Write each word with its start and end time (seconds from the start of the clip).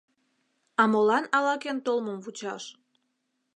—А 0.81 0.83
молан 0.91 1.25
ала-кӧн 1.37 1.77
толмым 1.85 2.17
вучаш? 2.23 2.63